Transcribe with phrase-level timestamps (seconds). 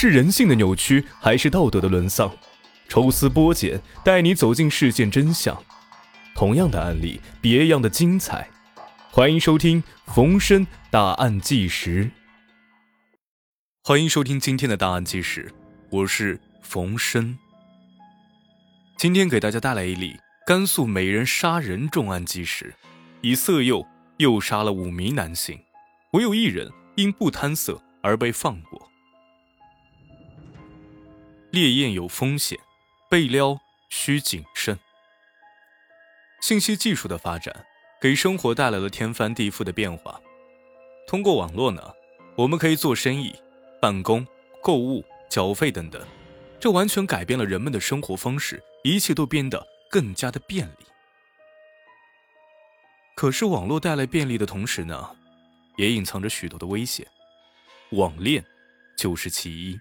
[0.00, 2.30] 是人性的扭曲，还是道德的沦丧？
[2.88, 5.60] 抽丝剥茧，带你走进事件真相。
[6.36, 8.48] 同样的案例，别样的精彩。
[9.10, 12.08] 欢迎收听冯生大案纪实。
[13.82, 15.52] 欢迎收听今天的大案纪实，
[15.90, 17.36] 我是冯生。
[18.96, 22.72] 今天给大家带来一例甘肃美人杀人重案纪实，
[23.20, 23.84] 以色诱
[24.18, 25.58] 诱杀了五名男性，
[26.12, 28.87] 唯有一人因不贪色而被放过。
[31.50, 32.58] 猎焰有风险，
[33.08, 33.58] 被撩
[33.88, 34.78] 需谨慎。
[36.40, 37.64] 信息技术的发展
[38.00, 40.20] 给生活带来了天翻地覆的变化。
[41.06, 41.82] 通过网络呢，
[42.36, 43.34] 我们可以做生意、
[43.80, 44.26] 办公、
[44.62, 46.06] 购物、缴费等等，
[46.60, 50.86] 这完全改变了人们的生活方式，一切都变得更加的便利。
[53.16, 55.16] 可是，网络带来便利的同时呢，
[55.76, 57.06] 也隐藏着许多的危险，
[57.92, 58.44] 网恋
[58.98, 59.80] 就是其一。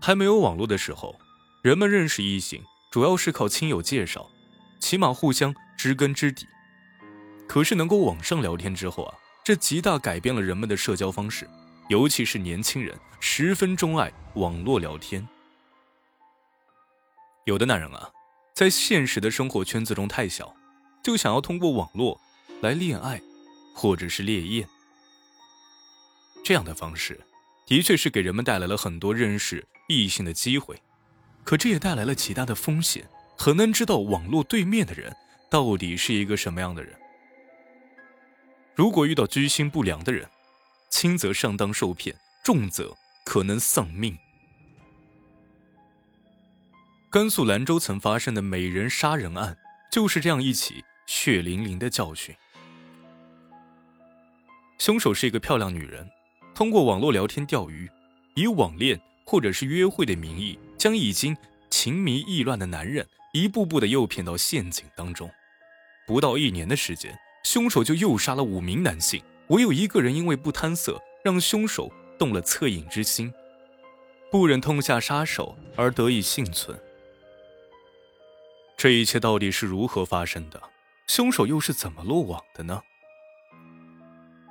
[0.00, 1.20] 还没有网络的时候，
[1.62, 4.28] 人们认识异性主要是靠亲友介绍，
[4.80, 6.46] 起码互相知根知底。
[7.46, 11.48] 可是能够网上聊天之后啊，这极大改变了人们的社交方式，
[11.88, 15.26] 尤其是年轻人十分钟爱网络聊天。
[17.44, 18.10] 有的男人啊，
[18.54, 20.54] 在现实的生活圈子中太小，
[21.02, 22.18] 就想要通过网络
[22.62, 23.20] 来恋爱，
[23.74, 24.66] 或者是猎艳。
[26.42, 27.20] 这样的方式，
[27.66, 29.66] 的确是给人们带来了很多认识。
[29.90, 30.80] 异性的机会，
[31.42, 33.04] 可这也带来了极大的风险，
[33.36, 35.14] 很难知道网络对面的人
[35.50, 36.96] 到底是一个什么样的人。
[38.76, 40.28] 如果遇到居心不良的人，
[40.90, 44.16] 轻则上当受骗，重则可能丧命。
[47.10, 49.58] 甘肃兰州曾发生的美人杀人案，
[49.90, 52.32] 就是这样一起血淋淋的教训。
[54.78, 56.08] 凶手是一个漂亮女人，
[56.54, 57.90] 通过网络聊天钓鱼，
[58.36, 59.00] 以网恋。
[59.30, 61.36] 或者是约会的名义，将已经
[61.70, 65.30] 情迷意乱的男人一步步的诱骗到陷阱当中。
[66.04, 73.32] 不到一年的时间，凶手就诱杀了五名男性，唯有一个人因为不贪色，让凶手动了恻隐之心，
[74.32, 76.76] 不忍痛下杀手而得以幸存。
[78.76, 80.60] 这一切到底是如何发生的？
[81.06, 82.82] 凶手又是怎么落网的呢？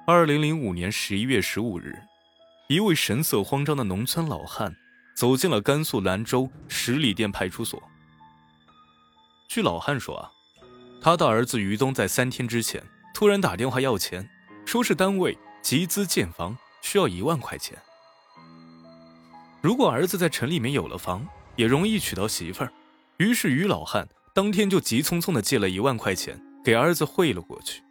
[0.07, 1.94] 二零零五年十一月十五日。
[2.69, 4.75] 一位神色慌张的农村老汉
[5.16, 7.81] 走进了甘肃兰州十里店派出所。
[9.47, 10.30] 据老汉说啊，
[11.02, 14.29] 他的儿子于东在三天之前突然打电话要钱，
[14.68, 17.75] 说是单位集资建房，需要一万块钱。
[19.62, 22.72] 如果儿子在城里面有了房，也容易娶到媳妇儿。
[23.18, 27.81] 于是于老汉当天就急匆匆的借了一万块钱给儿子汇了过去。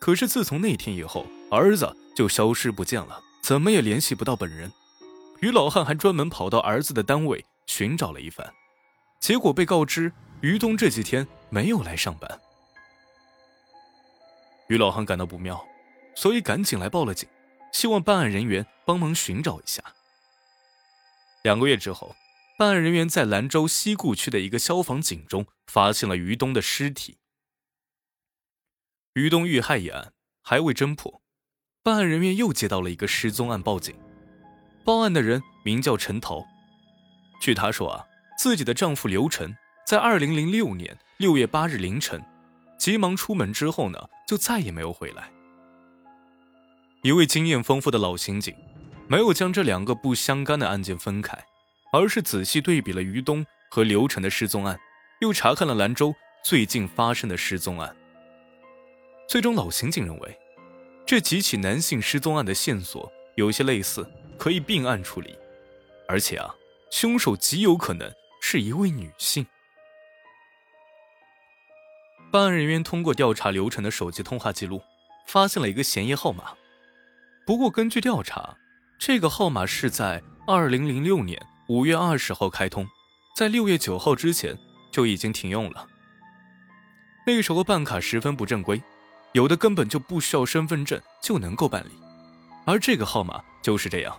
[0.00, 3.22] 可是自从那天以后，儿子就消失不见了。
[3.46, 4.72] 怎么也联系不到本人，
[5.40, 8.52] 于老汉还专门跑到儿子的单位寻找了一番，
[9.20, 12.40] 结果被告知于东这几天没有来上班。
[14.66, 15.64] 于老汉感到不妙，
[16.16, 17.28] 所以赶紧来报了警，
[17.72, 19.80] 希望办案人员帮忙寻找一下。
[21.44, 22.16] 两个月之后，
[22.58, 27.18] 办案人员在兰州西固区的一个消防井中发现了于东的尸体。
[29.12, 31.22] 于东遇害一案还未侦破。
[31.86, 33.94] 办案人员又接到了一个失踪案报警，
[34.84, 36.44] 报案的人名叫陈桃。
[37.40, 38.04] 据她说啊，
[38.36, 42.20] 自己的丈夫刘晨在二零零六年六月八日凌晨，
[42.76, 45.30] 急忙出门之后呢，就再也没有回来。
[47.02, 48.52] 一位经验丰富的老刑警，
[49.06, 51.38] 没有将这两个不相干的案件分开，
[51.92, 54.76] 而是仔细对比了于东和刘晨的失踪案，
[55.20, 57.94] 又查看了兰州最近发生的失踪案。
[59.28, 60.36] 最终，老刑警认为。
[61.06, 64.04] 这几起男性失踪案的线索有些类似，
[64.36, 65.38] 可以并案处理，
[66.08, 66.52] 而且啊，
[66.90, 68.12] 凶手极有可能
[68.42, 69.46] 是一位女性。
[72.32, 74.82] 办案人员通过调查刘晨的手机通话记录，
[75.28, 76.52] 发现了一个嫌疑号码。
[77.46, 78.56] 不过根据调查，
[78.98, 82.84] 这个号码是在二零零六年五月二十号开通，
[83.36, 84.58] 在六月九号之前
[84.90, 85.86] 就已经停用了。
[87.24, 88.82] 那时候办卡十分不正规。
[89.32, 91.90] 有的根本就不需要身份证就能够办理，
[92.64, 94.18] 而这个号码就是这样，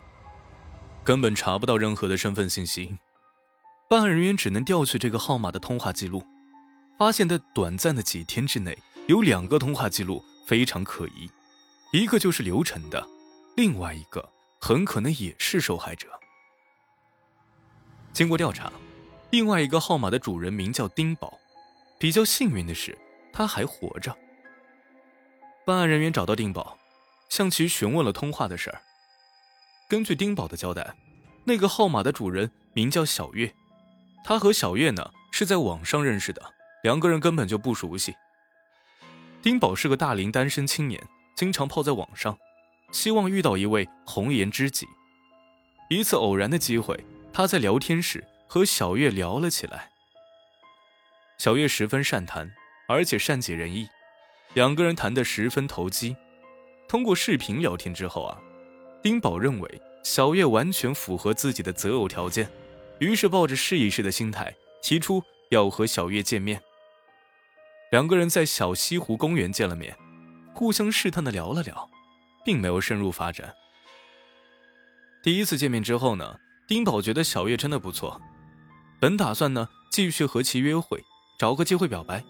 [1.03, 2.97] 根本查不到任何的身份信息。
[3.89, 6.23] 办案人员只能调取这个号码的通话记录，
[6.99, 8.77] 发现在短暂的几天之内，
[9.07, 11.29] 有两个通话记录非常可疑，
[11.93, 13.07] 一个就是刘晨的，
[13.55, 14.29] 另外一个
[14.59, 16.07] 很可能也是受害者。
[18.11, 18.71] 经过调查，
[19.31, 21.39] 另外一个号码的主人名叫丁宝，
[21.97, 22.97] 比较幸运的是
[23.31, 24.15] 他还活着。
[25.67, 26.77] 办案人员找到丁宝，
[27.27, 28.81] 向其询问了通话的事儿。
[29.89, 30.95] 根据丁宝的交代，
[31.43, 33.53] 那个号码的主人名叫小月，
[34.23, 36.41] 他和小月呢是在网上认识的，
[36.83, 38.15] 两个人根本就不熟悉。
[39.41, 41.05] 丁宝是个大龄单身青年，
[41.35, 42.37] 经常泡在网上，
[42.93, 44.87] 希望遇到一位红颜知己。
[45.89, 46.97] 一次偶然的机会，
[47.33, 49.89] 他在聊天时和小月聊了起来。
[51.37, 52.49] 小月十分善谈，
[52.87, 53.85] 而且善解人意，
[54.57, 56.17] 两个人谈得十分投机。
[56.87, 58.41] 通过视频聊天之后啊。
[59.03, 62.49] 丁宝认为小月完全符合自己的择偶条件，
[62.97, 64.51] 于是抱着试一试的心态
[64.81, 66.59] 提出要和小月见面。
[67.91, 69.95] 两个人在小西湖公园见了面，
[70.55, 71.87] 互相试探的聊了聊，
[72.43, 73.53] 并没有深入发展。
[75.21, 78.19] 第一次见面之后呢，丁宝觉得小月真的不错，
[78.99, 80.99] 本打算呢继续和其约会，
[81.37, 82.23] 找个机会表白。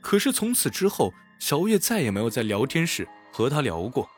[0.00, 4.08] 可是从此之后，小月再也没有在聊天室和他聊过。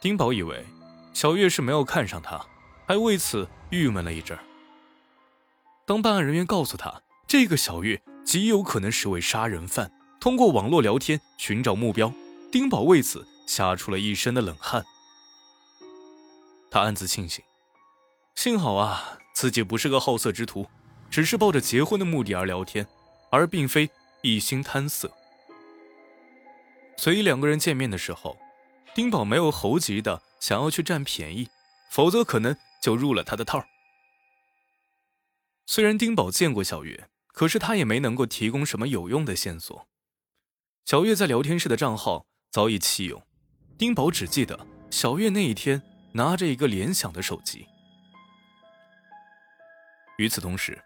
[0.00, 0.64] 丁宝以为
[1.12, 2.44] 小月是没有看上他，
[2.86, 4.38] 还为此郁闷了一阵。
[5.86, 9.90] 当办案人员告诉他这个小月极有可能是位杀人犯，
[10.20, 12.12] 通过网络聊天寻找目标，
[12.52, 14.84] 丁宝为此吓出了一身的冷汗。
[16.70, 17.42] 他暗自庆幸，
[18.34, 20.66] 幸好啊，自己不是个好色之徒，
[21.08, 22.86] 只是抱着结婚的目的而聊天，
[23.30, 23.88] 而并非
[24.34, 25.12] 一心贪色。
[26.96, 28.36] 所以两个人见面的时候。
[28.94, 31.50] 丁宝没有猴急的想要去占便宜，
[31.90, 33.62] 否则可能就入了他的套。
[35.66, 39.86] 虽然丁宝见过小月，可是他也没能够提供什么有用的线索。
[40.86, 43.22] 小月在聊天室的账号早已弃用，
[43.76, 45.82] 丁宝只记得小月那一天
[46.12, 47.66] 拿着一个联想的手机。
[50.16, 50.82] 与此同时，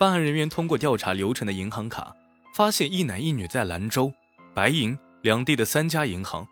[0.00, 2.12] 办案人员通过调查流程的银行卡，
[2.56, 4.10] 发现一男一女在兰州、
[4.54, 6.48] 白银两地的三家银行。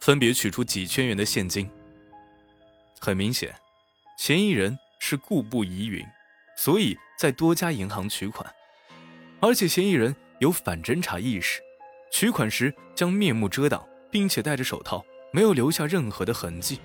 [0.00, 1.70] 分别取出几千元的现金。
[2.98, 3.54] 很明显，
[4.18, 6.04] 嫌疑人是故布疑云，
[6.56, 8.52] 所以在多家银行取款，
[9.38, 11.60] 而且嫌疑人有反侦查意识，
[12.10, 16.80] 取款时将面目遮挡，并且戴着手套，没有留下任何的痕迹。